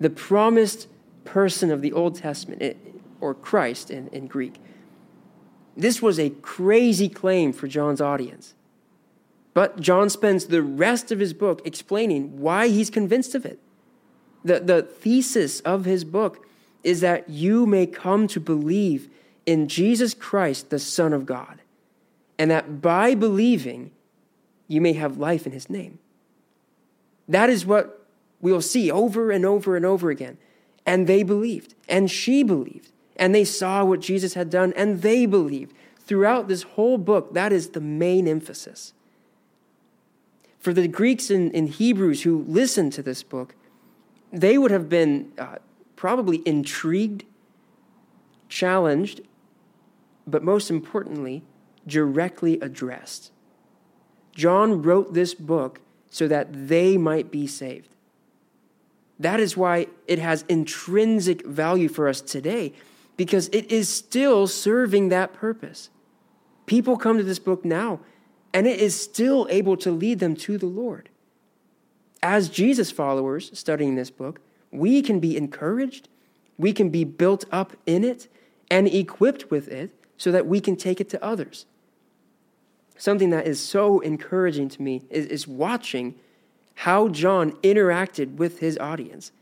the 0.00 0.10
promised 0.10 0.88
person 1.24 1.70
of 1.70 1.82
the 1.82 1.92
Old 1.92 2.16
Testament, 2.16 2.62
eh, 2.62 2.74
or 3.20 3.34
Christ 3.34 3.90
in, 3.90 4.08
in 4.08 4.26
Greek. 4.26 4.60
This 5.76 6.00
was 6.00 6.18
a 6.18 6.30
crazy 6.30 7.08
claim 7.08 7.52
for 7.52 7.66
John's 7.66 8.00
audience. 8.00 8.54
But 9.54 9.80
John 9.80 10.10
spends 10.10 10.46
the 10.46 10.62
rest 10.62 11.12
of 11.12 11.20
his 11.20 11.32
book 11.32 11.62
explaining 11.64 12.40
why 12.40 12.68
he's 12.68 12.90
convinced 12.90 13.34
of 13.34 13.46
it. 13.46 13.60
The, 14.44 14.60
the 14.60 14.82
thesis 14.82 15.60
of 15.60 15.84
his 15.84 16.04
book 16.04 16.46
is 16.82 17.00
that 17.00 17.30
you 17.30 17.64
may 17.64 17.86
come 17.86 18.26
to 18.28 18.40
believe 18.40 19.08
in 19.46 19.68
Jesus 19.68 20.12
Christ, 20.12 20.70
the 20.70 20.78
Son 20.78 21.12
of 21.12 21.24
God, 21.24 21.60
and 22.38 22.50
that 22.50 22.80
by 22.80 23.14
believing, 23.14 23.92
you 24.68 24.80
may 24.80 24.94
have 24.94 25.18
life 25.18 25.46
in 25.46 25.52
his 25.52 25.70
name. 25.70 25.98
That 27.28 27.50
is 27.50 27.64
what 27.64 28.06
we'll 28.40 28.60
see 28.60 28.90
over 28.90 29.30
and 29.30 29.44
over 29.44 29.76
and 29.76 29.86
over 29.86 30.10
again. 30.10 30.38
And 30.86 31.06
they 31.06 31.22
believed, 31.22 31.74
and 31.88 32.10
she 32.10 32.42
believed, 32.42 32.92
and 33.16 33.34
they 33.34 33.44
saw 33.44 33.84
what 33.84 34.00
Jesus 34.00 34.34
had 34.34 34.50
done, 34.50 34.72
and 34.76 35.02
they 35.02 35.26
believed. 35.26 35.74
Throughout 36.00 36.48
this 36.48 36.62
whole 36.62 36.98
book, 36.98 37.32
that 37.32 37.52
is 37.52 37.70
the 37.70 37.80
main 37.80 38.28
emphasis. 38.28 38.92
For 40.58 40.74
the 40.74 40.88
Greeks 40.88 41.30
and, 41.30 41.54
and 41.54 41.68
Hebrews 41.68 42.22
who 42.22 42.44
listened 42.46 42.92
to 42.94 43.02
this 43.02 43.22
book, 43.22 43.54
they 44.30 44.58
would 44.58 44.70
have 44.70 44.88
been 44.88 45.32
uh, 45.38 45.56
probably 45.96 46.42
intrigued, 46.44 47.24
challenged, 48.48 49.22
but 50.26 50.42
most 50.42 50.70
importantly, 50.70 51.42
directly 51.86 52.58
addressed. 52.60 53.30
John 54.32 54.82
wrote 54.82 55.14
this 55.14 55.34
book 55.34 55.80
so 56.10 56.28
that 56.28 56.68
they 56.68 56.96
might 56.96 57.30
be 57.30 57.46
saved. 57.46 57.94
That 59.18 59.40
is 59.40 59.56
why 59.56 59.86
it 60.06 60.18
has 60.18 60.44
intrinsic 60.48 61.46
value 61.46 61.88
for 61.88 62.08
us 62.08 62.20
today, 62.20 62.72
because 63.16 63.48
it 63.48 63.70
is 63.70 63.88
still 63.88 64.46
serving 64.46 65.08
that 65.08 65.32
purpose. 65.32 65.90
People 66.66 66.96
come 66.96 67.16
to 67.18 67.22
this 67.22 67.38
book 67.38 67.64
now 67.64 68.00
and 68.52 68.66
it 68.66 68.80
is 68.80 68.98
still 68.98 69.46
able 69.50 69.76
to 69.76 69.90
lead 69.90 70.20
them 70.20 70.36
to 70.36 70.56
the 70.56 70.66
Lord. 70.66 71.08
As 72.22 72.48
Jesus 72.48 72.90
followers 72.90 73.50
studying 73.58 73.96
this 73.96 74.10
book, 74.10 74.40
we 74.70 75.02
can 75.02 75.20
be 75.20 75.36
encouraged, 75.36 76.08
we 76.56 76.72
can 76.72 76.88
be 76.88 77.04
built 77.04 77.44
up 77.52 77.72
in 77.84 78.04
it, 78.04 78.28
and 78.70 78.88
equipped 78.88 79.50
with 79.50 79.68
it 79.68 79.90
so 80.16 80.32
that 80.32 80.46
we 80.46 80.60
can 80.60 80.76
take 80.76 81.00
it 81.00 81.08
to 81.10 81.22
others. 81.22 81.66
Something 82.96 83.30
that 83.30 83.46
is 83.46 83.60
so 83.60 84.00
encouraging 84.00 84.68
to 84.70 84.82
me 84.82 85.02
is, 85.10 85.26
is 85.26 85.48
watching 85.48 86.14
how 86.74 87.08
John 87.08 87.52
interacted 87.62 88.36
with 88.36 88.60
his 88.60 88.78
audience. 88.78 89.32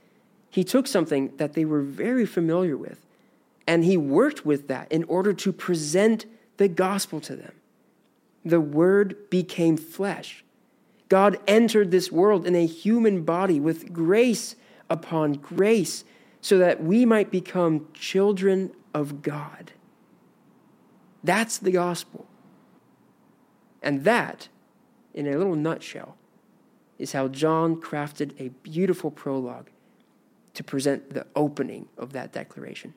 He 0.51 0.65
took 0.65 0.87
something 0.87 1.37
that 1.37 1.55
they 1.55 1.65
were 1.65 1.81
very 1.81 2.27
familiar 2.27 2.77
with, 2.77 3.05
and 3.67 3.85
he 3.85 3.97
worked 3.97 4.45
with 4.45 4.69
that 4.69 4.91
in 4.93 5.05
order 5.05 5.33
to 5.33 5.53
present 5.53 6.27
the 6.57 6.69
gospel 6.69 7.21
to 7.21 7.37
them 7.37 7.53
the 8.45 8.61
Word 8.61 9.31
became 9.31 9.77
flesh. 9.77 10.45
God 11.09 11.39
entered 11.47 11.91
this 11.91 12.11
world 12.11 12.47
in 12.47 12.55
a 12.55 12.67
human 12.67 13.23
body 13.23 13.61
with 13.61 13.93
grace 13.93 14.57
upon 14.89 15.35
grace 15.35 16.05
so 16.41 16.59
that 16.59 16.83
we 16.83 17.05
might 17.05 17.31
become 17.31 17.87
children 17.95 18.73
of 18.95 19.23
God. 19.23 19.73
That's 21.23 21.59
the 21.59 21.71
gospel. 21.71 22.27
And 23.83 24.05
that, 24.05 24.49
in 25.13 25.27
a 25.27 25.37
little 25.37 25.57
nutshell, 25.57 26.17
is 26.99 27.13
how 27.13 27.29
John 27.29 27.81
crafted 27.81 28.41
a 28.41 28.51
beautiful 28.63 29.11
prologue 29.11 29.71
to 30.55 30.63
present 30.63 31.11
the 31.11 31.27
opening 31.35 31.89
of 31.99 32.13
that 32.13 32.33
declaration. 32.33 32.95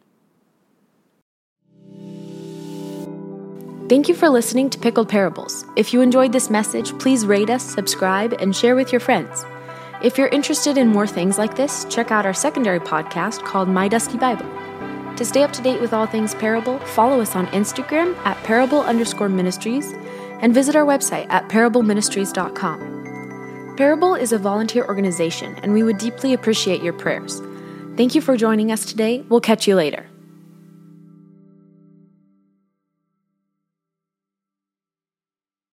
Thank 3.87 4.09
you 4.09 4.15
for 4.15 4.29
listening 4.29 4.69
to 4.71 4.79
Pickled 4.79 5.09
Parables. 5.09 5.63
If 5.75 5.93
you 5.93 6.01
enjoyed 6.01 6.33
this 6.33 6.49
message, 6.49 6.97
please 6.97 7.25
rate 7.25 7.51
us, 7.51 7.63
subscribe, 7.63 8.33
and 8.33 8.55
share 8.55 8.75
with 8.75 8.91
your 8.91 8.99
friends. 8.99 9.45
If 10.03 10.17
you're 10.17 10.27
interested 10.29 10.77
in 10.77 10.87
more 10.87 11.07
things 11.07 11.37
like 11.37 11.55
this, 11.55 11.85
check 11.85 12.11
out 12.11 12.25
our 12.25 12.33
secondary 12.33 12.79
podcast 12.79 13.43
called 13.43 13.69
My 13.69 13.87
Dusty 13.87 14.17
Bible. 14.17 14.45
To 15.17 15.23
stay 15.23 15.43
up 15.43 15.53
to 15.53 15.61
date 15.61 15.79
with 15.79 15.93
all 15.93 16.05
things 16.05 16.35
Parable, 16.35 16.79
follow 16.79 17.21
us 17.21 17.35
on 17.35 17.47
Instagram 17.47 18.17
at 18.25 18.37
parable 18.43 18.81
underscore 18.81 19.29
ministries 19.29 19.93
and 20.45 20.53
visit 20.53 20.75
our 20.75 20.85
website 20.85 21.25
at 21.31 21.49
parableministries.com. 21.49 23.73
Parable 23.77 24.13
is 24.13 24.31
a 24.31 24.37
volunteer 24.37 24.85
organization, 24.85 25.55
and 25.63 25.73
we 25.73 25.81
would 25.81 25.97
deeply 25.97 26.33
appreciate 26.33 26.83
your 26.83 26.93
prayers. 26.93 27.41
Thank 27.97 28.13
you 28.13 28.21
for 28.21 28.37
joining 28.37 28.71
us 28.71 28.85
today. 28.85 29.25
We'll 29.27 29.41
catch 29.41 29.67
you 29.67 29.75
later. 29.75 30.05